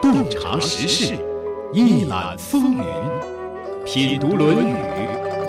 [0.00, 1.18] 洞察时事，
[1.72, 2.84] 一览风云，
[3.84, 4.72] 品读《论语》，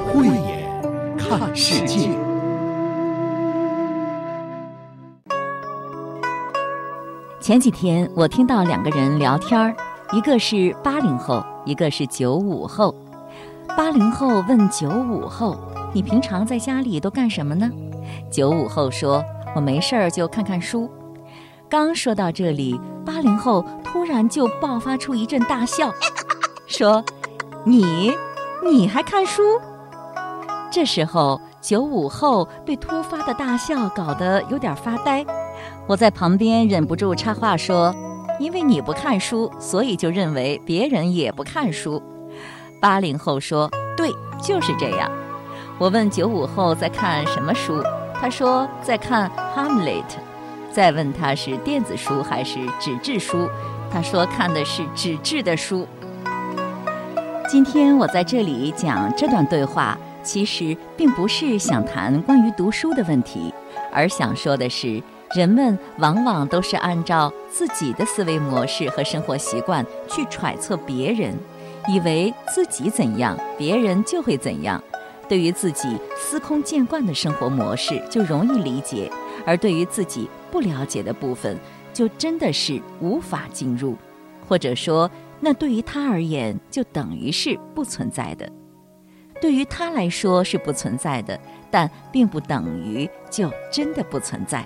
[0.08, 2.10] 慧眼看世界。
[7.40, 9.76] 前几天我听到两个人聊天儿，
[10.12, 12.96] 一个是八零后，一个是九五后。
[13.78, 15.56] 八零后问九五后
[15.94, 17.70] ：“你平常在家里都干什么呢？”
[18.32, 19.24] 九五后说
[19.56, 20.90] ：“我没事儿就看看书。”
[21.72, 25.90] 刚说到这里，八零后突然就爆发出一阵大笑，
[26.68, 27.02] 说
[27.64, 28.12] ：“你，
[28.62, 29.42] 你还看书？”
[30.70, 35.26] 这时候，九五后被突发的大笑搞得有点发呆。
[35.88, 37.96] 我在旁边忍不住插话说
[38.38, 42.04] ：“因为你不看书，所以就认为别人也不看书。”
[42.82, 44.12] 八零后说：“对，
[44.44, 45.10] 就是这样。”
[45.80, 47.82] 我问九五后在看什么书，
[48.14, 50.04] 他说在看《Hamlet》。
[50.72, 53.50] 再问他是电子书还是纸质书，
[53.92, 55.86] 他说看的是纸质的书。
[57.50, 63.54] 今天我在这里讲这段对话，其实并不是想谈关于读书的问题，
[63.92, 65.04] 而想说的是，
[65.36, 71.36] 人们往往都是按照自己的思维模式和生活习惯去揣测别人，
[71.90, 74.82] 以为自己怎样，别人就会怎样。
[75.28, 79.10] 对于自己司空见惯的生活模式，就容易理解；
[79.46, 81.58] 而对于自己不了解的部分，
[81.94, 83.96] 就真的是无法进入，
[84.48, 85.10] 或者说，
[85.40, 88.50] 那对于他而言，就等于是不存在的。
[89.42, 91.40] 对于他来说是不存在的，
[91.72, 94.64] 但并不等于就真的不存在。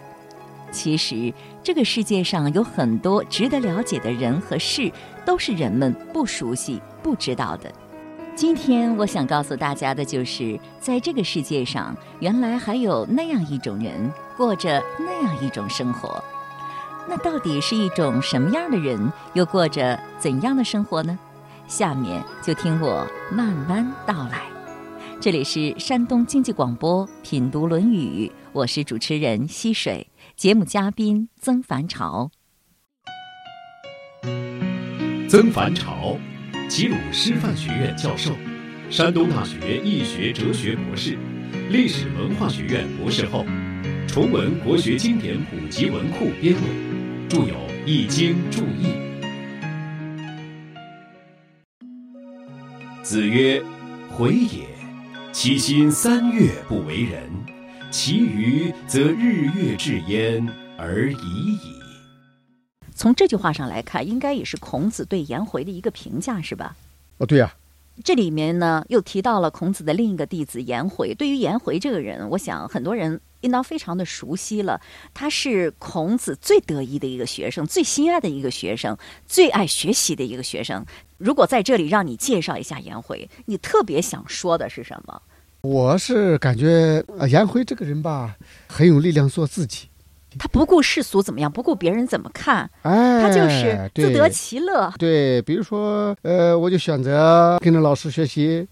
[0.71, 4.91] 其实，这个世界上有很多值得了解的人和事，
[5.25, 7.71] 都是人们不熟悉、不知道的。
[8.35, 16.21] 今天我想告诉大家的就是，在这个世界上，原来还有那样一种人，过着那样一种生活。
[17.07, 21.17] 那到底是一种什么样的人，又过着怎样的生活呢？
[21.65, 24.41] 下面就听我慢慢道来。
[25.21, 30.05] 这里是山东经济广播品读《论语》，我是主持人溪水，
[30.35, 32.29] 节目嘉宾曾凡朝。
[35.29, 36.17] 曾凡朝。
[36.67, 38.35] 齐鲁师范学院教授，
[38.89, 41.17] 山东大学易学哲学博士，
[41.69, 43.45] 历史文化学院博士后，
[44.07, 46.59] 崇文国学经典普及文库编委，
[47.29, 47.45] 著有
[47.85, 48.87] 《易经注译》。
[53.03, 53.61] 子曰
[54.09, 54.67] ：“回也，
[55.31, 57.29] 其心三月不为人，
[57.91, 60.45] 其余则日月至焉
[60.77, 61.74] 而已矣。”
[62.95, 66.75] 从这句话上来看，应该也是孔子对颜回的一个评价，是吧？
[67.17, 67.53] 哦，对呀。
[68.03, 71.13] 这里面呢，又提到了孔子的另一个弟子颜回。
[71.13, 74.81] 对于颜回这个人，我想很多人应当非常的熟悉了。
[75.13, 80.85] 他是孔子最得意的一个学生，最心爱的一个学生，最爱学习的一个学生。
[81.17, 85.21] 如果在这里让你介绍一下颜回，你特别想说的是什么？
[85.61, 88.35] 我是感觉啊，颜回这个人吧，
[88.67, 89.87] 很有力量，做自己。
[90.37, 94.91] 他不顾世俗怎么样，不顾别人怎么看，哎，他就是自得其乐。
[94.97, 98.67] 对，比如说，呃，我就选择跟着老师学习，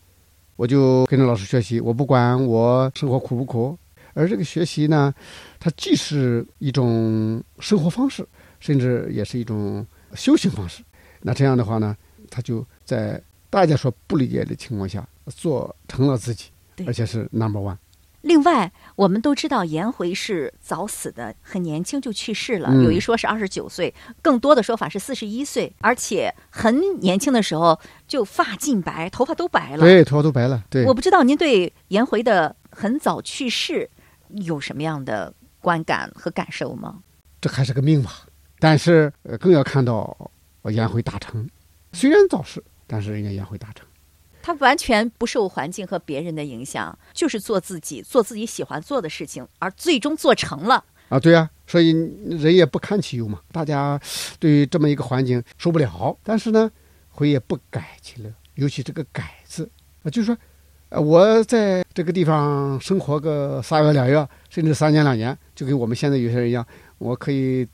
[0.56, 3.78] 我就跟着老师学习，我不管我生活苦不苦。
[4.14, 5.14] 而这个学习呢，
[5.60, 8.24] 它既是一种生活方式，
[8.60, 10.84] 甚至也是一种修行方式。
[11.22, 11.98] 那这样的话呢，
[12.30, 13.20] 他就在
[13.50, 15.04] 大家说不理解的情况下，
[15.36, 16.46] 做成了自己，
[16.86, 17.78] 而且是 number one。
[18.24, 22.74] 另外，我们都知道颜回是早死的，很年轻就去世了。
[22.82, 29.80] 有一说是二十九岁，更多的说法是四十一岁，而且很年轻的时候就发尽白，头发都白了。
[29.80, 30.64] 对，头发都白了。
[30.70, 33.90] 对，我不知道您对颜回的很早去世
[34.30, 37.00] 有什么样的观感和感受吗？
[37.42, 38.22] 这还是个命吧，
[38.58, 40.32] 但是更要看到
[40.72, 41.46] 颜回大成，
[41.92, 43.86] 虽然早逝，但是人家颜回大成。
[44.44, 51.18] 他完全不受环境和别人的影响，就是做自己，做自己喜欢做的事情，而最终做成了啊！
[51.18, 51.92] 对呀，所以
[52.28, 53.40] 人也不堪其忧嘛。
[53.54, 53.98] 大家
[54.40, 56.70] 对于这么一个环境受不了，但是呢，
[57.10, 58.30] 回也不改其乐。
[58.56, 59.68] 尤其这个“改”字
[60.04, 60.38] 啊，就是说，
[60.90, 66.66] 呃，我在这个地方生活个仨月两月，甚至三年两年，就跟我们现在有些人一样，
[66.98, 67.66] 我可以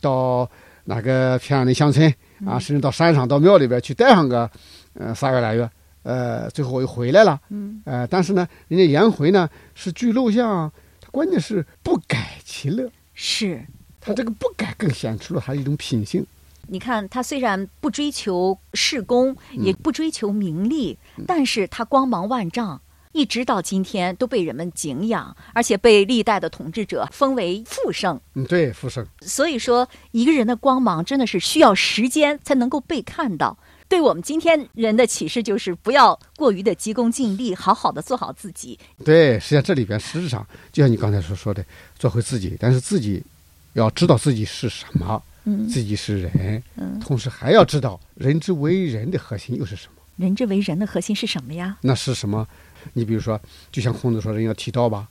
[0.00, 0.48] 到
[0.84, 2.08] 哪个偏远的乡村
[2.46, 4.48] 啊，甚至到山上、到庙里边去待上个
[4.94, 5.68] 呃仨月俩月。
[6.02, 7.40] 呃，最后我又回来了。
[7.50, 12.90] 嗯，呃，但是呢，人家颜回呢是据陋巷，他关键是不改其乐。
[13.14, 13.64] 是，
[14.00, 16.24] 他这个不改更显出了他一种品性。
[16.70, 22.80] 你看，他虽然不追求事功，也不追求名利，但是他光芒万丈，
[23.12, 28.20] 一直到今天都被人们敬仰，而且被历代的统治者封为复圣。
[28.34, 29.06] 嗯，对，复圣。
[29.22, 33.56] 所以说，一个人的光芒真的是需要时间才能够被看到。
[33.88, 38.78] 对我们今天人的启示就是，不要过于的急功近利，好好的做好自己。
[39.04, 41.64] 对，实际上这里边实质上就像你刚才所说的，
[41.98, 43.22] 做回自己，但是自己
[43.72, 49.94] 要知道自己是什么，嗯自己是人，嗯，同时还要知道人之为人的核心又是什么。
[50.16, 51.78] 人之为人的核心是什么呀？
[51.80, 52.46] 那是什么？
[52.92, 53.40] 你比如说，
[53.72, 55.08] 就像孔子说，人要提道吧，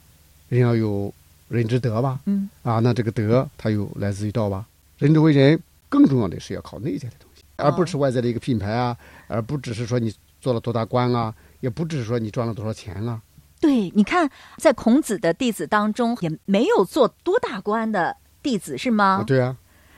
[0.49, 1.13] 人要有
[1.49, 4.65] 人之德吧，嗯啊，那这个德它又来自于道吧。
[4.97, 5.59] 人之为人，
[5.89, 7.26] 更重要的是要靠内在的东西，
[7.57, 8.95] 而不是外在的一个品牌啊，
[9.27, 13.21] 而不只是说你做了多大官啊，也不只是说你赚了多少钱啊。
[13.59, 19.21] 对，你看，在孔子的弟子当中，也没有做多大官的弟子，是吗？
[19.21, 19.55] 啊，对啊，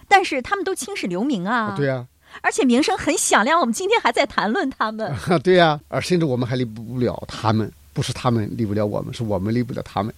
[0.08, 2.08] 但是他们都青史留名啊，啊对啊，
[2.42, 3.60] 而且名声很响亮。
[3.60, 5.12] 我们今天还在谈论他们。
[5.12, 10.14] 啊，对啊、而甚至我们还离不了他们，不是他们离不了我们，是我们离不了他们。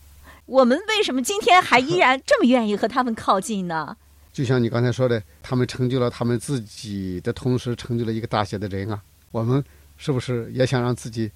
[0.46, 3.98] 我们为什么今天还依然这么愿意和他们靠近呢？
[4.34, 9.02] 就像你刚才说的，他们成就了他们自己的同时，成就了一个大写的人啊。
[9.32, 9.64] 我们
[9.98, 11.30] 是不是也想让自己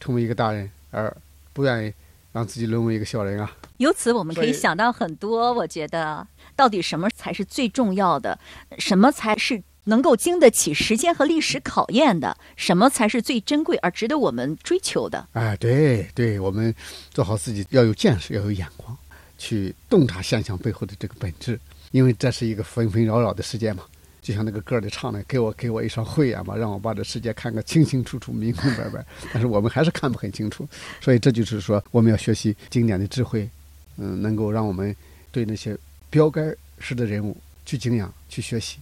[0.00, 1.14] 成为一个大人，而
[1.52, 1.92] 不愿意
[2.32, 3.56] 让自己沦为一个小人啊？
[3.78, 5.52] 由此我们可以想到很多。
[5.52, 8.38] 我觉得，到底什么才是最重要的？
[8.78, 12.36] 什么才是能够经得起时间和历史考验的？
[12.56, 15.28] 什么才是最珍贵而值得我们追求的？
[15.32, 16.74] 哎，对对，我们
[17.10, 18.96] 做好自己要有见识，要有眼光，
[19.38, 21.58] 去洞察现象背后的这个本质，
[21.90, 23.82] 因为这是一个纷纷扰扰的世界嘛。
[24.20, 29.02] 就像那个歌里唱的：“给我给我一双慧眼吧，让我把这世界看个清清楚楚、明明白白。
[29.32, 30.68] ”但是我们还是看不很清楚，
[31.00, 33.48] 所以这就是说，我们要学习经典的智慧，
[33.96, 34.94] 嗯，能够让我们
[35.32, 35.74] 对那些
[36.10, 38.78] 标杆式的人物去敬仰、去学习，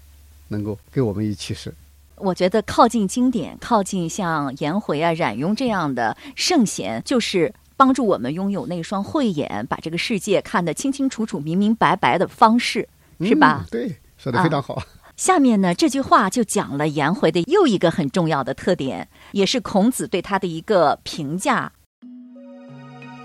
[0.48, 1.72] 能够给我们以启示。
[2.16, 12.88] 我觉得靠近经典，靠近像颜回啊、冉雍这样的圣贤，就是帮助我们拥有那双慧眼，把这个世界看得清清楚楚、明明白白的方式，
[13.20, 13.64] 是吧？
[13.64, 14.82] 嗯、对，说的非常好。
[15.16, 21.72] 下面呢，这句话就讲了颜回的又一个很重要的特点，也是孔子对他的一个评价。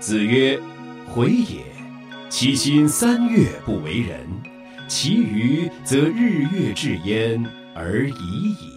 [0.00, 0.58] 子曰
[1.12, 1.62] ：“回也，
[2.30, 4.26] 其心三月不为人，
[4.88, 7.44] 其余则日月至焉
[7.74, 8.71] 而已矣。”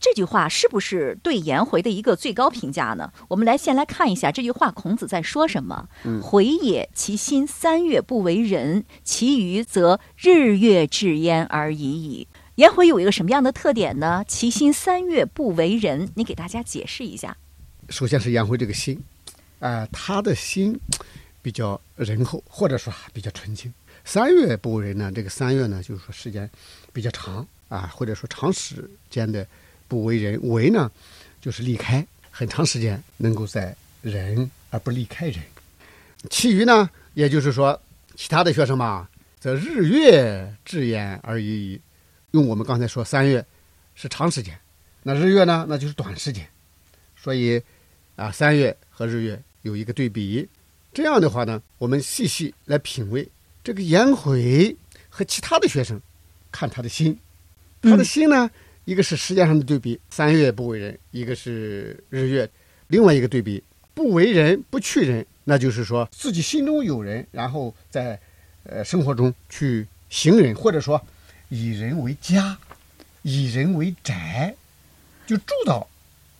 [0.00, 3.12] 这句话是不是对颜回的一个最高评价呢？
[3.28, 5.88] 我们来先来看一下这句话，孔子在说什么？
[6.04, 12.28] 嗯回也，其心三月不为人，其余则日月至焉而已矣。
[12.54, 14.24] 颜回有一个什么样的特点呢？
[14.26, 17.36] 其心三月不为人，你给大家解释一下。
[17.88, 19.00] 首先是颜回这个心，
[19.60, 20.78] 啊、他的心
[21.42, 23.72] 比较仁厚，或者说比较纯净。
[24.04, 26.48] 三月不为人呢，这个三月呢，就是说时间
[26.92, 29.46] 比较长啊，或者说长时间的
[29.88, 30.38] 不为人。
[30.42, 30.90] 为呢，
[31.40, 35.42] 就是离开，很长时间能够在人而不离开人。
[36.30, 37.80] 其余呢，也就是说，
[38.14, 39.08] 其他的学生吧，
[39.40, 41.80] 则日月至焉而已矣。
[42.32, 43.44] 用我们刚才说，三月
[43.94, 44.58] 是长时间，
[45.04, 46.46] 那日月呢，那就是短时间。
[47.16, 47.60] 所以
[48.16, 50.48] 啊，三月和日月有一个对比。
[50.92, 53.28] 这样的话呢，我们细细来品味
[53.62, 54.76] 这个颜回
[55.08, 56.00] 和其他的学生，
[56.50, 57.18] 看他的心，
[57.82, 58.50] 他的心呢，
[58.88, 62.48] 一个是时间上的对比，三月不为人；一个是日月，
[62.86, 63.62] 另外一个对比，
[63.92, 68.18] 不为人不去人，那就是说自己心中有人，然后在
[68.62, 70.98] 呃生活中去行人，或者说
[71.50, 72.56] 以人为家，
[73.20, 74.56] 以人为宅，
[75.26, 75.86] 就住到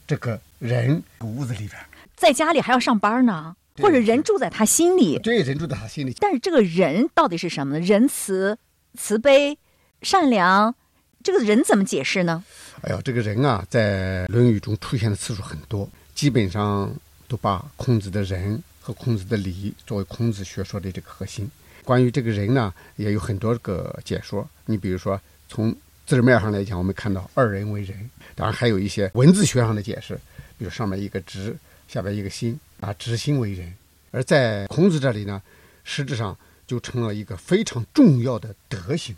[0.07, 1.79] 这个人屋子里边。
[2.15, 6.15] 在家里还要上班呢，或者人住在他心里，对，人住在他心里。
[6.19, 7.85] 但是这个人到底是什么呢？
[7.85, 8.57] 仁慈、
[8.95, 9.55] 慈悲、
[10.01, 10.73] 善良，
[11.23, 12.43] 这个人怎么解释呢？
[12.81, 16.93] 哎呦，这个人啊，在《论语》中出现的次数很多，基本上
[17.27, 21.49] 都把孔子的仁和孔子的礼作为孔子学说的这个核心。
[21.83, 24.47] 关于这个人呢，也有很多个解说。
[24.65, 30.15] 你比如说，从字面上来讲，我们看到二人为人，当然还有一些文字学上的解释，
[30.57, 31.55] 比如上面一个直，
[31.87, 33.73] 下边一个心，啊，直心为人。
[34.11, 35.41] 而在孔子这里呢，
[35.83, 36.35] 实质上
[36.65, 39.15] 就成了一个非常重要的德行，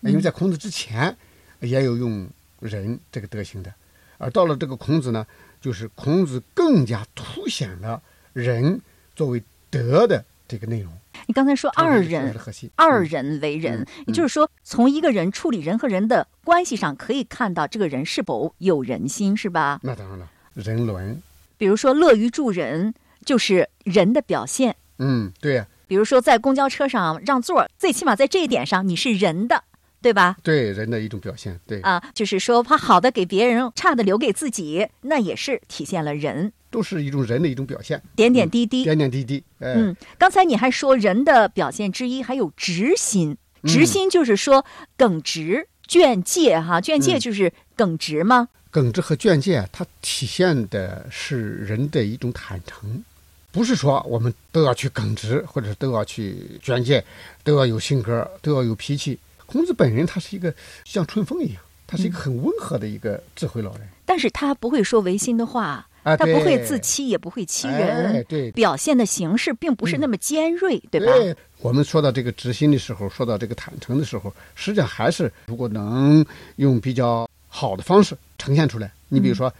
[0.00, 1.16] 因为在孔子之前
[1.60, 2.28] 也有用
[2.60, 3.72] 人这个德行的，
[4.18, 5.26] 而到了这个孔子呢，
[5.60, 8.00] 就是孔子更加凸显了
[8.32, 8.80] 人
[9.14, 10.92] 作为德的这个内容。
[11.26, 12.34] 你刚才说二人
[12.76, 13.04] 二嗯。
[13.04, 14.04] 人为人，嗯。
[14.06, 19.80] 也就是说，从一个人处理人和人的关系上，可以看到这个人是否有人心，是吧？
[19.82, 21.20] 那当然了，人伦，
[21.56, 22.94] 比如说乐于助人，
[23.24, 24.76] 就是人的表现。
[24.98, 29.64] 嗯，对呀、比如说在公交车上让座，最起码在这一点上你是人的，
[30.06, 30.36] 对吧？
[30.40, 36.52] 对人的一种表现，对，啊，就是说把好的给别人，差的留给自己，那也是体现了人。
[36.70, 38.84] 都是一种人的一种表现，点点滴滴。
[38.84, 39.42] 点点滴滴。
[39.58, 44.64] 哎，嗯，刚才你还说人的表现之一还有直心，嗯直心就是说
[44.96, 48.48] 耿直、倦戒哈，倦戒嗯就是耿直吗？
[48.70, 53.02] 耿直和倦戒，它体现的是人的一种坦诚，
[53.50, 57.02] 不是说我们都要去耿直，或者都要去卷戒，
[57.42, 59.18] 都要有性格，都要有脾气。
[59.46, 60.52] 孔子本人他是一个
[60.84, 63.88] 像春风一样，他是一个很温和的一个智慧老人。
[64.04, 71.06] 但是他不会说违心的话，啊，他不会自欺，也不会欺哎人，对表现的形式并不是那么尖锐，对吧？
[71.06, 76.24] 对，我们说到这个直心的时候，说到这个坦诚的时候，实际上还是如果能
[76.56, 78.92] 用比较好的方式呈现出来。
[79.08, 79.52] 你比如说，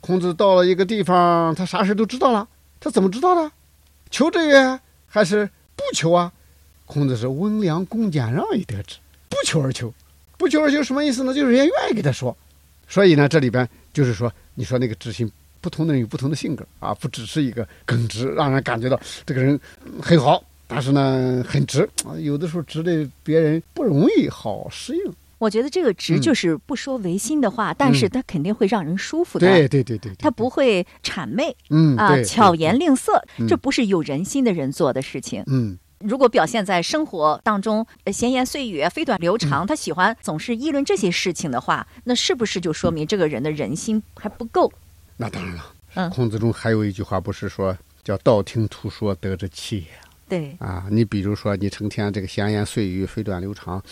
[0.00, 2.46] 孔子到了一个地方，他啥事都知道了，
[2.80, 3.50] 他怎么知道的？
[4.10, 6.32] 求这个还是不求啊？
[6.86, 8.98] 孔子是温良恭俭让以得之，
[9.32, 9.92] 不求而求，
[10.36, 11.32] 不求而求什么意思呢？
[11.32, 12.36] 就是人家愿意给他说。
[12.86, 15.30] 所以呢，这里边就是说，你说那个知心，
[15.62, 25.00] 不同的人有不同的性格啊，不只是一个耿直，让人感觉到这个人嗯很好，但是呢很直啊，有的时候直的别人不容易好适应。
[25.38, 29.46] 我觉得这个直嗯就是不说违心的话，但是他肯定会让人舒服的。
[29.46, 35.42] 对对对对，对他不会谄媚啊，嗯啊巧言令色，嗯这不是有人心的人做的事情。
[35.46, 44.72] 嗯如果表现在生活当中，呃闲言碎语、飞短流嗯长，他喜欢总是议论这些事情的话，那是不是就说明这个人的人心还不够？
[45.16, 45.72] 那当然了。
[45.94, 49.86] 嗯孔子中还有一句话，不是说叫道听途说得之气也
[50.26, 50.86] 对，啊？
[50.90, 53.82] 你比如说，你成天这个闲言碎语、飞短流长，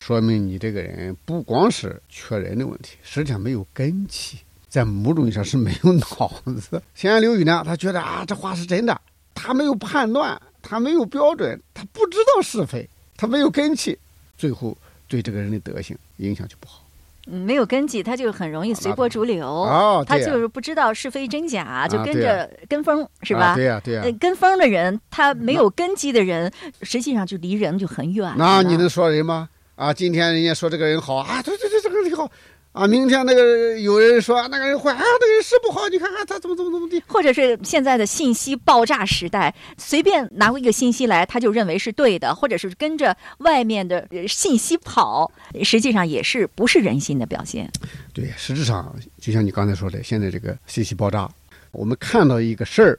[0.00, 6.30] 说明你这个人不光是缺人的问题，实际上没有根气，在某种意义上是没有脑
[6.60, 6.82] 子。
[6.94, 9.00] 闲言流语呢，他觉得啊，这话是真的，
[9.34, 13.98] 他没有判断，他没有标准，他不知道是非，他没有根基，
[14.36, 14.76] 最后
[15.08, 16.84] 对这个人的德行影响就不好。
[17.26, 19.46] 嗯没有根基，他就很容易随波逐流。
[19.46, 23.48] 哦他就是不知道是非真假，就跟着跟风，是吧？
[23.48, 26.50] 啊对呀、对呀、呃跟风的人，他没有根基的人，
[26.82, 28.32] 实际上就离人就很远。
[28.36, 29.48] 那你能说人吗？
[29.76, 32.28] 啊，今天人家说这个人好啊，对对对，这个人好
[32.72, 37.02] 啊，明天那个有人说那个人坏啊，那个人是不好，你看看他怎么怎么怎么地。
[37.08, 45.30] 或者是现在的信息爆炸时代，随便拿过一个信息来，他就认为是对的，或者是跟着外面的呃信息跑，
[45.64, 47.68] 实际上也是不是人心的表现。
[48.12, 51.28] 对，实质上就像你刚才说的，现在这个信息爆炸，
[51.72, 52.98] 我们看到一个事儿，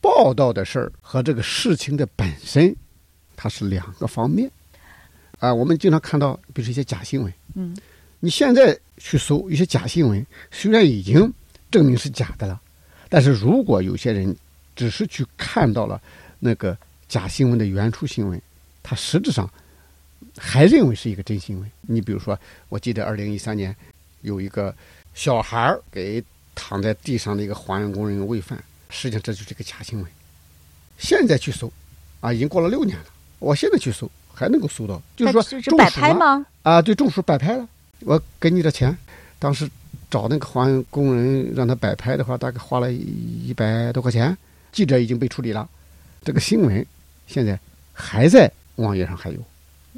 [0.00, 2.74] 报道的事儿和这个事情的本身，
[3.36, 4.50] 它是两个方面。
[5.38, 7.76] 啊，我们经常看到，比如说一些假新闻，嗯，
[8.24, 11.32] 你现在去搜一些假新闻，虽然已经
[11.72, 12.60] 证明是假的了，
[13.08, 14.34] 但是如果有些人
[14.76, 16.00] 只是去看到了
[16.38, 18.40] 那个假新闻的原初新闻，
[18.80, 19.52] 他实质上
[20.38, 21.68] 还认为是一个真新闻。
[21.80, 22.38] 你比如说，
[22.68, 23.74] 我记得二零一三年
[24.20, 24.72] 有一个
[25.14, 26.22] 小孩儿给
[26.54, 30.06] 躺在地上的一个环卫工人喂饭，实际上这就是一个假新闻。
[30.96, 31.72] 现在去搜，
[32.20, 33.06] 啊，已经过了六年了，
[33.40, 36.46] 我现在去搜还能够搜到，就是说摆中暑吗？
[36.62, 37.68] 啊，对，中暑摆拍了，
[38.04, 38.96] 我给你的钱，
[39.38, 39.68] 当时
[40.10, 44.36] 找那个环卫工人让他摆拍的话，大概花了一百多块钱。
[44.72, 45.68] 记者已经被处理了，
[46.22, 46.84] 这个新闻
[47.26, 47.58] 现在
[47.92, 49.36] 还在网页上还有，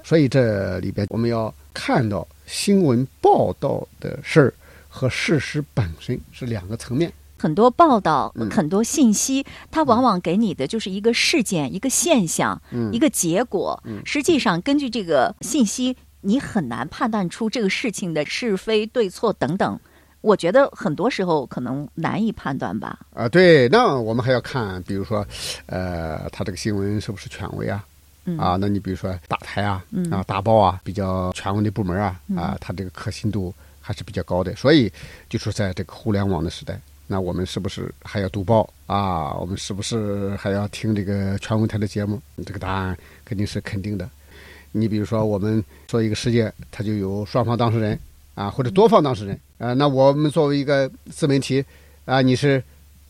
[0.02, 4.54] 所以这里边我们要看到新闻报道的事儿
[4.88, 7.12] 和事实本身是两个层面。
[7.36, 8.48] 很多报道、嗯。
[8.50, 12.90] 很多信息，它往往给你的就是一个事件、一个现象、嗯。
[12.92, 13.80] 一个结果。
[13.84, 14.00] 嗯。
[14.04, 15.94] 实际上，根据这个信息，
[16.24, 19.78] 你很难判断出这个事情的是非对错等等。
[20.22, 22.98] 我觉得很多时候可能难以判断吧。
[23.12, 25.26] 啊，对，那我们还要看，比如说，
[25.66, 27.84] 呃，他这个新闻是不是权威啊？
[28.24, 34.56] 嗯啊，那你比如说大台啊，嗯啊大报啊，比较权威的部门啊，啊，它这个可信度还是比较高的。
[34.56, 34.90] 所以，
[35.28, 39.34] 就说在这个互联网的时代，那我们是不是还要读报啊？
[39.34, 42.18] 我们是不是还要听这个权威台的节目？
[42.46, 44.08] 这个答案肯定是肯定的。
[44.76, 47.96] 你比如说，我们说一个事件，它就有双方当事人
[48.34, 49.72] 啊，或者多方当事人啊。
[49.74, 51.64] 那我们作为一个自媒体
[52.04, 52.60] 啊，你是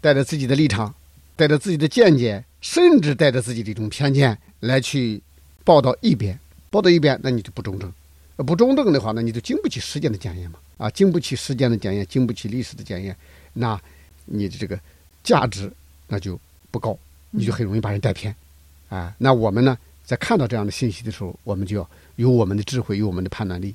[0.03, 0.95] 带着自己的立场，
[1.37, 5.23] 带着自己的见解，甚至带着自己的一种偏见来去
[5.65, 7.91] 报道一边，报道一边，那你就不中正。
[8.37, 10.59] 呃不中正的话，那你就经不起时间的检验嘛。
[10.77, 13.17] 啊，经不起时间的检验，经不起历史的检验，
[13.53, 13.81] 那
[14.27, 14.79] 你的这个
[15.23, 15.73] 价值
[16.09, 16.39] 那就
[16.71, 16.99] 不高，
[17.31, 18.35] 你就很容易把人带偏。
[18.89, 23.75] 啊，那我们呢，在看到这样的信息的时候，我们就要有我们的智慧，有我们的判断力。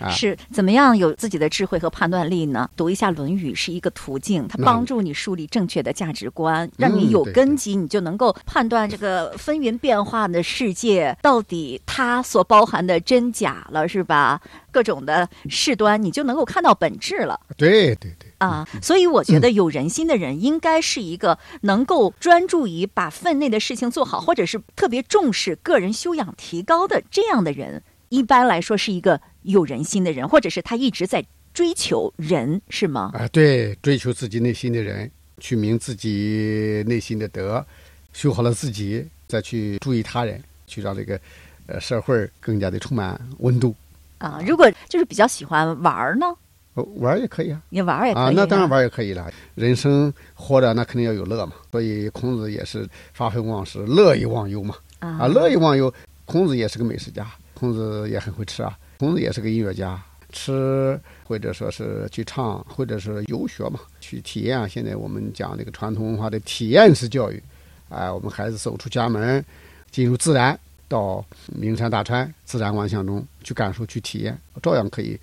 [0.00, 2.68] 啊是怎么样有自己的智慧和判断力呢？
[2.76, 14.40] 读一下《论语》是一个途径，它帮助你树立正确的价值观，让你有根基，你就能够判断这个纷纭变化的世界到底它所包含的真假了，是吧？
[14.72, 17.38] 各种的事端，你就能够看到本质了。
[17.56, 27.82] 对对对，啊，所以我觉得有人心的人应该是一个能够专注于把分内的事情做好，或者是特别重视个人修养提高的这样的人。
[28.10, 33.10] 一般来说是一个有人心的人，或者是他一直在追求人，是吗？
[33.14, 37.64] 啊，对，追求自己内心的人，去明自己内心的德，
[38.12, 41.18] 修好了自己，再去注意他人，去让这个
[41.66, 43.74] 呃社会更加的充满温度。
[44.18, 46.26] 啊，如果就是比较喜欢玩儿呢？
[46.74, 49.30] 玩也可以啊，你玩也可以啊，那当然玩也可以了。
[49.54, 51.52] 人生活着，那肯定要有乐嘛。
[51.70, 54.74] 所以孔子也是发愤忘食，乐以忘忧嘛。
[54.98, 55.92] 啊，乐以忘忧。
[56.24, 58.76] 孔子也是个美食家，孔子也很会吃啊。
[58.98, 60.02] 孔子也是个音乐家，
[60.32, 64.66] 吃或者说是去唱，或者是游学嘛，去体验啊。
[64.66, 67.40] 现在我们讲这个传统文化的体验式教育，
[67.88, 69.44] 哎，我们孩子走出家门，
[69.92, 75.16] 进入自然，到名山大川、自然万象中去感受、去体验，照样可以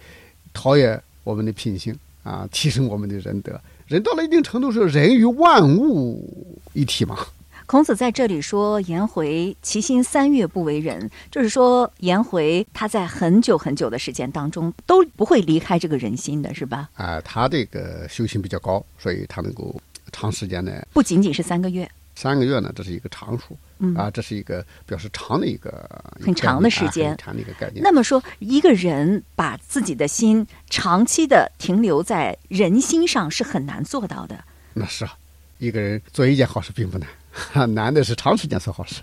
[0.54, 1.02] 陶冶。
[1.24, 3.60] 我们的品性啊，提升我们的仁德。
[3.88, 7.18] 人到了一定程度，是人与万物一体嘛。
[7.66, 19.74] 孔子在这里说：“颜回其心三月不为人，就是说颜回他在很久很久的时间当中都不会离开这个人心的，是吧？”啊，他这个修行比较高，所以他能够
[20.12, 21.90] 长时间的，不仅仅是三个月。
[22.16, 23.58] 三个月呢，这是一个常数，
[23.96, 25.90] 啊，这是一个表示长的一个
[26.20, 27.82] 很长的时间，长的一个概念。
[27.82, 34.44] 那么说，一个人把自己的心长期的停留在人心上是很难做到的。
[34.74, 35.18] 那是啊，
[35.58, 37.10] 一个人做一件好事并不难，
[37.74, 39.02] 难的是长时间做好事。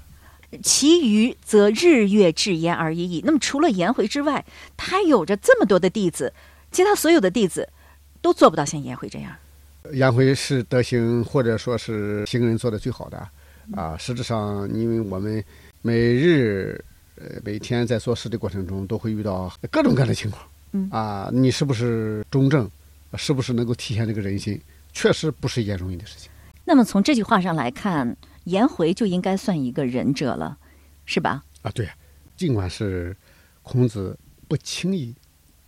[0.62, 3.23] 其余则日月至焉而已矣。
[3.25, 4.45] 那么除了颜回之外，
[4.77, 6.33] 他有着这么多的弟子，
[6.71, 7.69] 其他所有的弟子
[8.23, 9.33] 都做不到像颜回这样。
[9.92, 13.28] 颜回是德行或者说是行人做的最好的，
[13.73, 15.42] 啊，实质上，因为我们
[15.83, 16.83] 每日
[17.16, 22.71] 呃每天在做事的过程中，都会遇到各种各样的情况，嗯，啊，你是不是中正，
[23.14, 24.61] 是不是能够体现这个人心，
[24.92, 26.30] 确实不是一件容易的事情。
[26.64, 30.59] 那么从这句话上来看，颜回就应该算一个仁者了，
[31.07, 31.45] 是吧？
[31.62, 31.88] 啊，对，
[32.37, 33.16] 尽管是
[33.62, 35.14] 孔子不轻易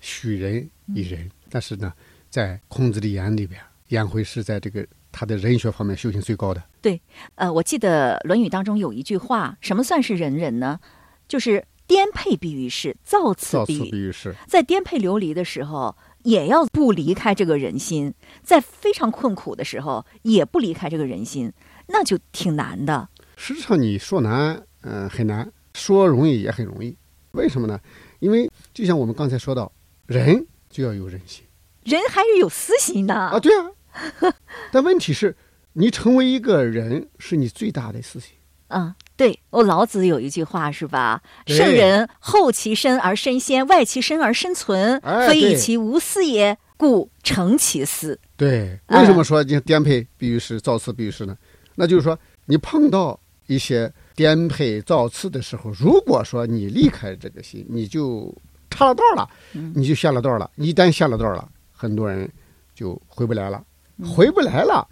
[0.00, 1.92] 许人以仁，但是呢，
[2.28, 3.60] 在孔子的眼里边。
[3.90, 6.62] 颜回是在这个他的人学方面修行最高的。
[6.80, 7.00] 对，
[7.34, 10.80] 呃，我记得《论语》当中有一句话，什么算是仁人呢？
[11.28, 14.34] 就是颠沛必于世，造次必于世。
[14.46, 18.12] 在颠沛流离的时候，也要不离开这个人心；
[18.42, 21.52] 在非常困苦的时候，也不离开这个人心，
[21.88, 23.08] 那就挺难的。
[23.36, 26.96] 实际上，你说难，嗯，很难；说容易也很容易。
[27.32, 27.80] 为什么呢？
[28.20, 29.72] 因为就像我们刚才说到，
[30.06, 31.44] 人就要有人心，
[31.84, 33.38] 人还是有私心的啊。
[33.40, 33.70] 对啊。
[34.72, 35.36] 但问题是，
[35.72, 38.34] 你成为一个人是你最大的事情。
[38.68, 41.20] 嗯，对，我老子有一句话是吧？
[41.46, 48.18] 圣人后其身而身先，外其身而身存，非以其无私也，故成其私。
[48.36, 51.36] 对，为什么说你颠沛必于是，造次必于是呢？
[51.74, 58.32] 那就是说，你碰到一些颠沛造次的时候，如果说你离开这个心，你就
[58.70, 59.28] 岔了道了，
[59.74, 60.48] 你就下了道了。
[60.54, 62.30] 一旦下了道了，很多人
[62.72, 63.60] 就回不来了。
[64.04, 64.86] 回不来了，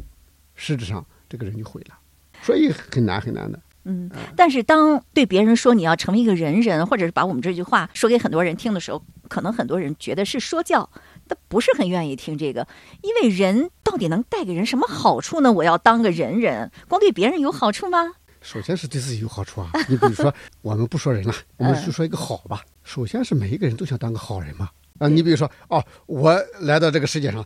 [0.54, 1.98] 实质上这个人就毁了，
[2.42, 3.60] 所以很难很难的。
[3.84, 10.90] 嗯，但是当对别人说你要成为一个人人，或者是把我们这句话说给很多人听的时候，可能很多人觉得是说教，
[11.26, 12.66] 他不是很愿意听这个，
[13.00, 15.50] 因为人到底能带给人什么好处呢？
[15.50, 18.12] 我要当个人人，光对别人有好处吗？
[18.42, 19.70] 首先是对自己有好处啊。
[19.88, 22.62] 你比如说，我们不说人了，我们就说一个好吧。
[22.84, 24.68] 首先是每一个人都想当个好人嘛。
[24.98, 27.42] 啊，你比如说，哦，我来到这个世界上。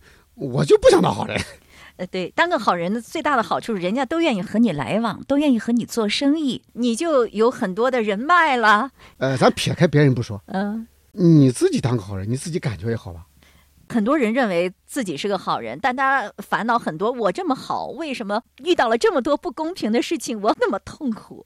[0.50, 1.40] 我就不想当好人，
[1.96, 8.90] 呃，对，当个好人的最大的好处，人家都愿意和你来往，都愿意和你做生意，你就有很多的人脉了。
[9.18, 13.26] 呃，咱撇开别人不说，嗯，你自己当个好人，你自己感觉也好吧？
[13.88, 17.12] 很多人认为自己是个好人，但他烦恼很多。
[17.12, 21.44] 我这么好，为什么遇到了这么多不公平的事情，我那么痛苦？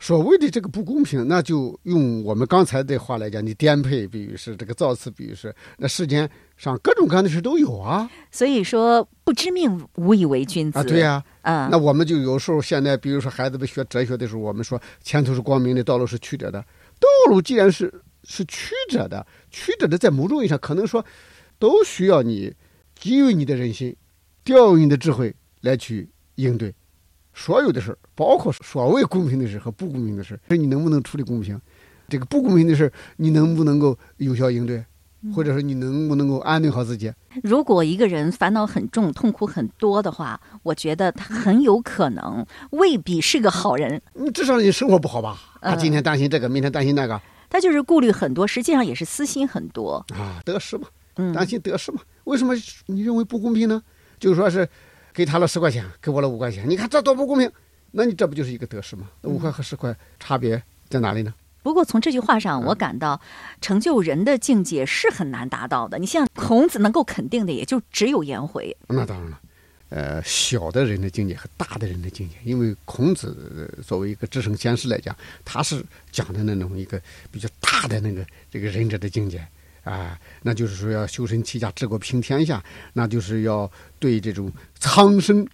[0.00, 8.10] 所谓的这个不公平，那就用我们刚才的话来讲，你颠沛，比喻是这个造次，比喻是那世间上各种各样的事都有啊。
[8.30, 10.82] 所以说，不知命无以为君子啊。
[10.82, 16.60] 对呀，啊，那我们就有时候现在，比如说孩子们学哲学的时候，我们说前途是光明的，道路是曲折的。
[17.00, 21.02] 道路既然是是曲折的，曲折的在某种意义上可能说，
[21.58, 22.52] 都需要你
[22.94, 23.96] 给予你的人心，
[24.44, 26.74] 调用你的智慧来去应对。
[27.32, 31.60] 所有的事儿，包括所谓公平的事和不公平的事，你能不能处理公平？
[32.08, 34.84] 这个不公平的事，你能不能够有效应对？
[35.34, 37.12] 或者说你能不能够安顿好自己？
[37.42, 44.00] 如果一个人烦恼很重、痛苦很多的话，我觉得他很有可能未必是个好人。
[44.14, 45.38] 你至少你生活不好吧？
[45.60, 50.88] 他今天担心这个，明天担心那个，他就是顾虑很多，实际上也是私心很多啊，得失嘛。
[51.16, 52.00] 嗯担心得失嘛。
[52.24, 52.54] 为什么
[52.86, 53.82] 你认为不公平呢？
[54.20, 54.68] 就是说是
[55.12, 57.50] 给他了十块钱，给我了五块钱，你看这多不公平？
[57.90, 59.08] 那你这不就是一个得失吗？
[59.22, 61.34] 那五块和十块差别在哪里呢？
[61.62, 63.20] 不过从这句话上，嗯我感到
[63.60, 65.98] 成就人的境界是很难达到的。
[65.98, 68.74] 你像孔子能够肯定的，也就只有颜回。
[68.86, 69.40] 那当然了，
[69.90, 73.36] 呃，小的人的境界和大的人的境界，因为孔子
[73.76, 79.46] 呃作为一个至圣先师来讲，他是讲的那种一个比较大的那个这个仁者的境界
[79.84, 85.46] 啊，那就是说要修身齐家治国平天下，那就是要对这种苍生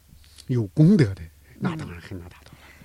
[0.49, 1.23] 有功德的，
[1.59, 2.44] 那当然很难达到。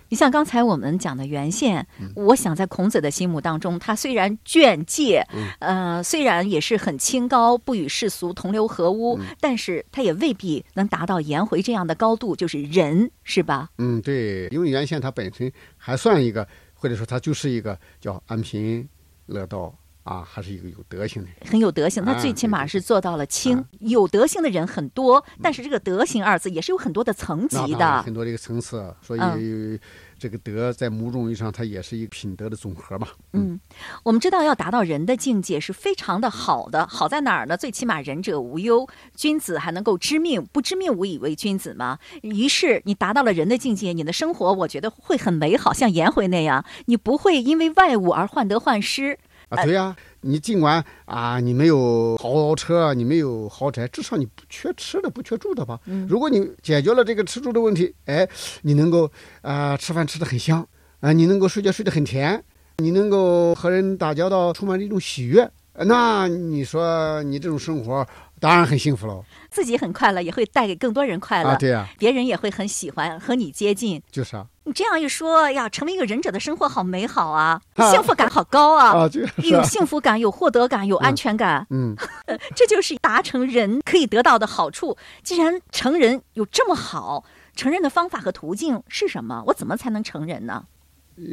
[0.10, 2.12] 你像刚才我们讲的原宪，嗯。
[2.16, 5.48] 我想在孔子的心目当中，他虽然劝诫，嗯。
[5.60, 9.26] 呃，虽然也是很清高，不与世俗同流合污，嗯。
[9.40, 13.70] 但是他也未必能达到颜回这样的高度，就是仁，是吧？
[13.78, 18.88] 嗯，对，因为原先他本身还算一个，或者说他就是一个叫安贫
[19.28, 19.74] 乐道
[20.10, 21.52] 啊，还是一个有德行的人。
[21.52, 23.60] 很有德行，他啊最起码是做到了清。
[23.60, 28.02] 啊有德行的人很多，但是这个德行二字也是有很多的层级的。
[28.02, 29.80] 很多这个层次，所以嗯
[30.18, 33.08] 这个德在某种意义上，它也是一个品德的总和嘛。
[33.34, 33.60] 嗯，
[34.04, 37.56] 我们知道要达到人的境界是非常的好的，好在哪儿呢？
[37.56, 42.00] 最起码仁者无忧，君子还能够知命，不知命无以为君子嘛。
[42.22, 49.20] 于是你达到了人的境界，你的生活我觉得会很美好，像颜回那样，你不会因为外物而患得患失。
[49.50, 55.80] 啊，对呀、你尽管啊，你没有豪车，你没有豪宅，至少你不缺吃的，不缺住的吧？
[55.86, 58.28] 嗯如果你解决了这个吃住的问题，哎，
[58.62, 60.66] 你能够啊、吃饭吃的很香，
[61.00, 62.44] 啊、你能够睡觉睡得很甜，
[62.78, 65.42] 你能够和人打交道充满着一种喜悦，
[65.74, 68.06] 呃那你说你这种生活
[68.40, 69.24] 当然很幸福喽。
[69.50, 74.02] 自己很快乐，也会带给更多人快乐，啊，对呀、别人也会很喜欢和你接近。
[74.12, 79.10] 就是啊，你这样一说呀，成为一个忍者的生活好美好啊，啊幸福感好高啊， 啊，
[79.44, 81.66] 有啊，幸福感，有获得感，有安全感。
[81.70, 81.96] 嗯。
[82.56, 84.98] 这就是达成人可以得到的好处。
[85.24, 87.24] 既然成人有这么好，
[87.56, 89.44] 成人的方法和途径是什么？
[89.48, 90.66] 我怎么才能成人呢？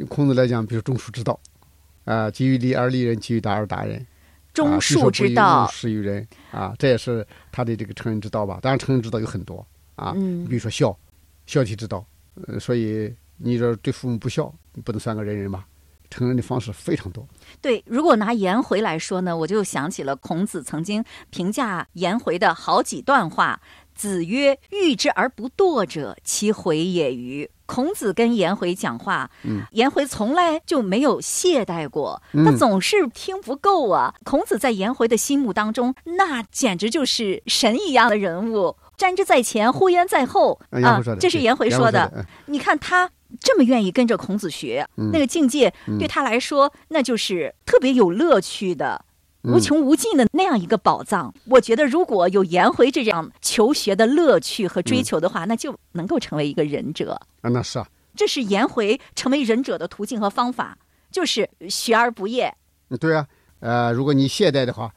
[0.09, 1.39] 孔子来讲，比如种树之道，
[2.05, 4.05] 啊，基于利而利人，基于达而达人。
[4.61, 8.59] 种啊树之道，施于人啊，这也是他的这个成人之道吧。
[8.61, 9.65] 当然，成人之道有很多
[9.95, 10.97] 啊，嗯比如说孝，
[11.45, 12.05] 孝悌之道。
[12.47, 15.65] 呃，所以你这对父母不孝，你不能算个人人吧？
[16.09, 17.27] 成人的方式非常多。
[17.61, 23.59] 对，如果拿颜回来说呢，我就想起了孔子曾经评价颜回的好几段话。
[23.97, 34.13] 子曰：“欲之而不惰者，其回也与？”孔子跟颜回讲话，嗯颜回从来就没有懈怠过，嗯他总是听不够啊。
[34.23, 42.25] 孔子在颜回的心目当中，那简直就是神一样的人物，瞻之在前，呼焉在后啊这是颜回说的。
[42.45, 49.03] 你看他这么愿意跟着孔子学，嗯那个境界嗯对他来说，那就是特别有乐趣的。
[49.47, 57.13] 嗯无穷无尽的那样一个宝藏，我觉得如果有颜回这样求学的乐趣和追求的话，那就能够成为一个仁者。
[57.41, 60.77] 啊，那是啊，这是颜回成为仁者的途径和方法，
[61.09, 62.53] 就是学而不厌。
[62.89, 63.27] 嗯对啊，
[63.59, 64.93] 呃，如果你懈怠的话，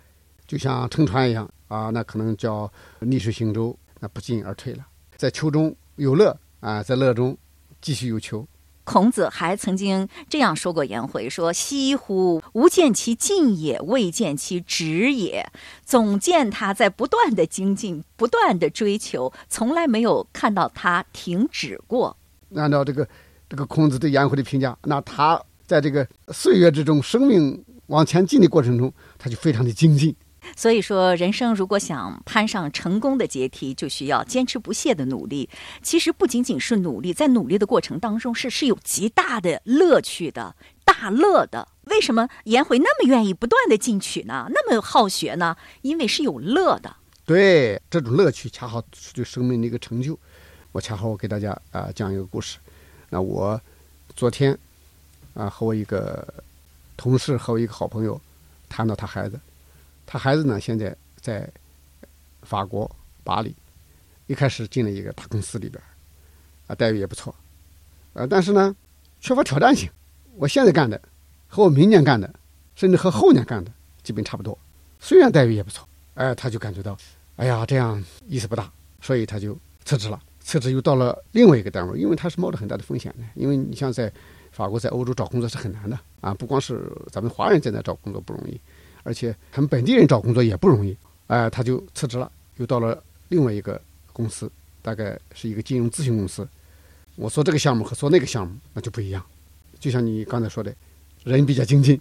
[0.47, 4.85] 就像乘船一样啊，那可能叫逆水行舟，那不进而退了。
[5.17, 7.37] 在求中有乐啊，在乐中
[7.81, 8.47] 继续有求。
[8.85, 15.49] 孔子还曾经这样说过颜回：“说西乎，吾见其进也，未见其止也。
[15.85, 22.16] 总见他在不断的精进，不断的追求，从来没有看到他停止过。
[22.57, 23.09] 按照这个
[23.49, 30.14] 这个孔子对颜回的评价，那他在这个岁月之中，生命往前进的过程中，他就非常的精进。
[30.57, 35.48] 所以说，人生如果想攀上成功的阶梯，就需要坚持不懈的努力。
[35.83, 41.68] 其实不仅仅是努力，在努力的过程当中是是有极大的乐趣的，大乐的。
[41.85, 44.46] 为什么颜回那么愿意不断的进取呢？
[44.50, 45.57] 那么好学呢？
[45.83, 46.96] 因为是有乐的。
[47.24, 50.18] 对这种乐趣，恰好是对生命的一个成就。
[50.72, 52.59] 我恰好我给大家啊、讲一个故事。
[53.09, 53.61] 那我
[54.14, 54.57] 昨天
[55.35, 56.26] 啊、和我一个
[56.96, 58.20] 同事和我一个好朋友
[58.68, 59.38] 谈到他孩子，
[60.12, 61.49] 他孩子呢现在在
[62.42, 62.90] 法国
[63.23, 63.55] 巴黎，
[64.27, 65.81] 一开始进了一个大公司里边，
[66.66, 67.33] 啊待遇也不错，
[68.14, 68.75] 呃但是呢
[69.20, 69.88] 缺乏挑战性。
[70.35, 71.01] 我现在干的
[71.46, 72.29] 和我明年干的，
[72.75, 73.70] 甚至和后年干的
[74.03, 74.59] 基本差不多，
[74.99, 76.99] 虽然待遇也不错，哎他就感觉到。
[77.37, 78.68] 哎呀，这样意思不大，
[79.01, 80.20] 所以他就辞职了。
[80.40, 83.25] 辞职又到了另外一个单位，因为他是冒着很大的风险的。
[83.37, 84.12] 因为你像在
[84.51, 88.61] 法国、在欧洲找工作是很难的啊，不光是咱们华人在那找工作不容易，
[89.03, 90.97] 而且他们本地人找工作也不容易。
[91.29, 93.81] 哎、他就辞职了，又到了另外一个
[94.13, 94.51] 公司，
[94.83, 96.47] 大概是一个金融咨询公司。
[97.15, 99.25] 我做这个项目和做那个项目那就不一样，
[99.79, 100.75] 就像你刚才说的，
[101.23, 102.01] 人比较精进，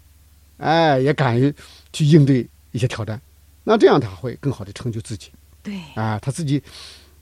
[0.57, 1.53] 哎，也敢于
[1.93, 3.21] 去应对一些挑战。
[3.63, 5.29] 那这样他会更好的成就自己
[5.61, 6.61] 对，啊，他自己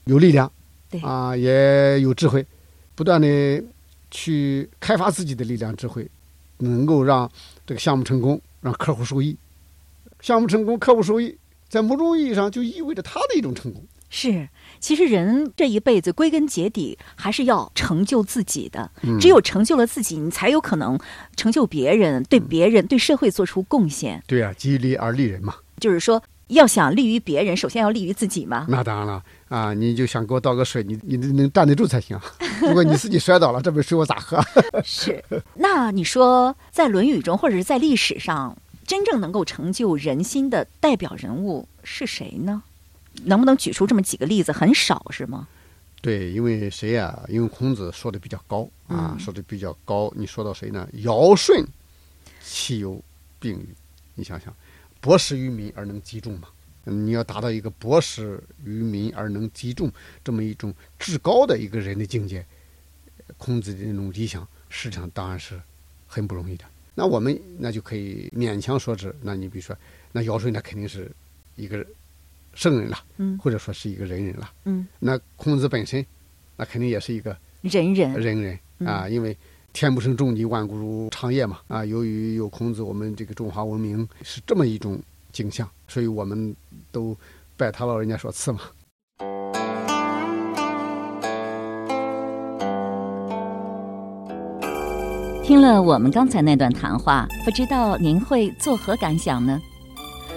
[0.04, 0.50] 有力量，
[0.88, 2.46] 对啊，也有智慧，
[2.94, 3.62] 不断的
[4.10, 6.08] 去开发自己的力量智慧，
[6.56, 7.30] 能够让
[7.66, 9.36] 这个项目成功，让客户受益。
[10.20, 11.36] 项目成功，客户收益，
[11.68, 13.84] 在某种意义上就意味着他的一种成功。
[14.10, 14.48] 是。
[14.80, 20.98] 其实人这一辈子归根结底还是要成就自己的，嗯只有成就了自己，你才有可能
[21.36, 24.22] 成就别人，对别人、对社会做出贡献。
[24.26, 25.56] 对啊，激励而立人嘛。
[25.80, 28.66] 就是说，要想利于别人，首先要利于自己嘛。
[28.68, 32.22] 那当然了啊，你就想给我倒个水，你你能站得住才行啊。
[32.62, 34.40] 如果你自己摔倒了，这杯水我咋喝？
[34.84, 35.22] 是。
[35.54, 38.56] 那你说，在《论语》中，或者是在历史上，
[38.88, 42.62] 真正能够成就人心的代表人物是谁呢？
[43.24, 44.50] 能不能举出这么几个例子？
[44.50, 45.46] 很少是吗？
[46.00, 50.10] 对，因为谁呀、因为孔子说的比较高啊，嗯说的比较高。
[50.16, 50.88] 你说到谁呢？
[51.02, 51.66] 尧舜，
[52.42, 53.02] 其有
[53.38, 53.68] 并与？
[54.14, 54.54] 你想想，
[55.02, 56.48] 博识于民而能击众嘛。
[56.86, 59.92] 嗯你要达到一个博识于民而能击众
[60.24, 62.46] 这么一种至高的一个人的境界，
[63.36, 65.60] 孔子的那种理想，实际上当然是
[66.06, 66.64] 很不容易的。
[66.98, 69.14] 那我们那就可以勉强说之。
[69.22, 69.76] 那你比如说，
[70.10, 71.08] 那尧舜那肯定是
[71.54, 71.86] 一个
[72.54, 74.50] 圣人了，嗯或者说是一个仁人了。
[74.64, 76.04] 嗯，那孔子本身，
[76.56, 79.36] 那肯定也是一个仁人仁人啊，因为
[79.72, 81.84] 天不生仲尼，万古如长夜嘛啊。
[81.84, 86.52] 由于有孔子，我们这个中华文明是这么一种景象，所以我们
[86.90, 87.16] 都
[87.56, 88.62] 拜他老人家所赐嘛。
[95.48, 99.58] 听了我们刚才那段谈话，不知道您会作何感想呢？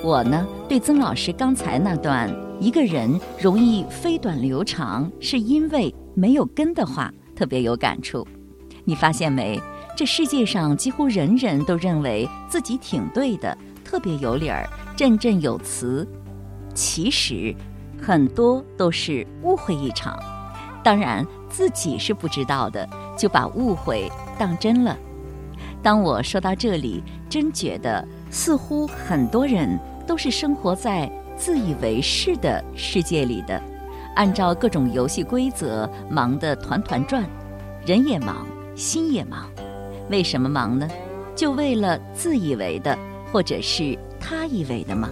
[0.01, 8.25] 我呢，对曾老师刚才那段“一个人容易飞短流长，是因为没有根”的话特别有感触。
[8.85, 9.61] 你发现没？
[9.97, 16.07] 这世界上几乎人人都认为自己挺对的，特别有理儿，振振有词。
[16.73, 17.53] 其实，
[18.01, 20.17] 很多都是误会一场。
[20.81, 24.09] 当然，自己是不知道的，就把误会
[24.41, 24.97] 当真了。
[25.83, 33.61] 当我说到这里，真觉得似乎很多人都是生活在自以为是的世界里的，
[34.15, 37.23] 按照各种游戏规则忙得团团转，
[37.85, 39.47] 人也忙，心也忙。
[40.09, 40.89] 为什么忙呢？
[41.35, 42.97] 就为了自以为的，
[43.31, 45.07] 或者是他以为的吗？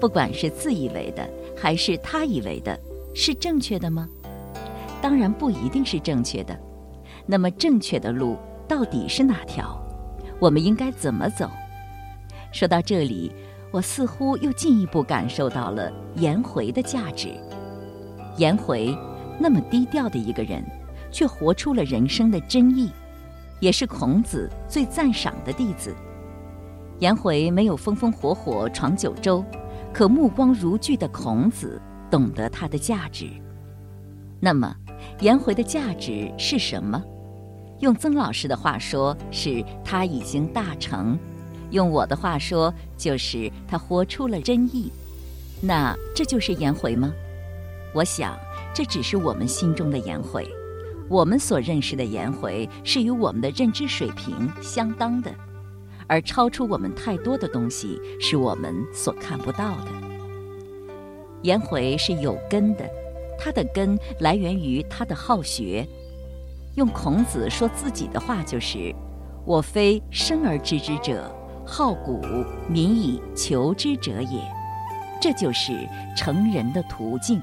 [0.00, 2.78] 不管是自以为的还是他以为的，
[3.16, 4.08] 是正确的吗？
[5.02, 6.56] 当然不一定是正确的。
[7.30, 9.78] 那么正确的路到底是哪条？
[10.40, 11.50] 我们应该怎么走？
[12.52, 13.30] 说到这里，
[13.70, 17.28] 我似乎又进一步感受到了颜回的价值。
[18.38, 18.96] 颜回
[19.38, 20.64] 那么低调的一个人，
[21.12, 22.90] 却活出了人生的真意，
[23.60, 25.94] 也是孔子最赞赏的弟子。
[27.00, 29.44] 颜回没有风风火火闯九州，
[29.92, 31.78] 可目光如炬的孔子
[32.10, 33.28] 懂得他的价值。
[34.40, 34.74] 那么，
[35.20, 37.04] 颜回的价值是什么？
[37.80, 41.16] 用曾老师的话说，是他已经大成；
[41.70, 44.90] 用我的话说，就是他活出了真意。
[45.60, 47.12] 那这就是颜回吗？
[47.94, 48.36] 我想，
[48.74, 50.48] 这只是我们心中的颜回。
[51.08, 55.32] 我们所认识的颜回，是与我们的认知水平相当的，
[56.06, 59.86] 而超出我们太多的东西，是我们所看不到的。
[61.42, 62.84] 颜回是有根的，
[63.38, 65.86] 他的根来源于他的好学。
[66.74, 68.94] 用孔子说自己的话就是
[69.44, 71.34] ：“我非生而知之者，
[71.66, 72.20] 好古
[72.68, 74.40] 民以求之者也。”
[75.20, 75.72] 这就是
[76.16, 77.42] 成人的途径。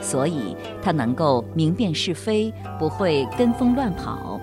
[0.00, 4.38] 所以他能够明辨是非，不会跟风乱跑，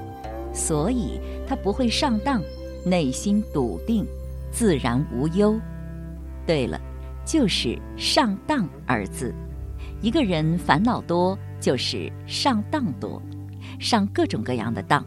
[0.52, 2.42] 所以他不会上当，
[2.84, 4.06] 内心笃定，
[4.52, 5.58] 自然无忧。
[6.46, 6.82] 对了，
[7.24, 9.34] 就是“上当”二字。
[10.02, 13.22] 一个人烦恼多，就是上当多。
[13.82, 15.04] 上各种各样的当，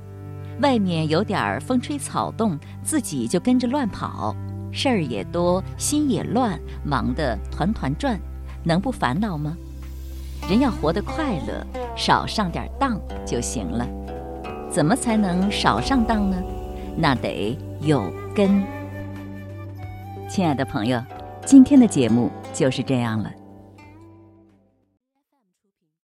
[0.60, 4.34] 外面有点儿风吹草动，自己就跟着乱跑，
[4.72, 8.18] 事儿也多，心也乱，忙得团团转，
[8.64, 9.56] 能不烦恼吗？
[10.50, 11.64] 人要活得快乐，
[11.96, 13.88] 少上点当就行了。
[14.68, 16.36] 怎么才能少上当呢？
[16.96, 18.62] 那得有根。
[20.28, 21.00] 亲爱的朋友，
[21.46, 23.30] 今天的节目就是这样了。